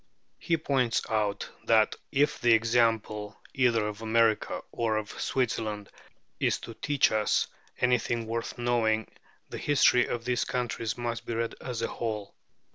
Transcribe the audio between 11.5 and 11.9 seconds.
as a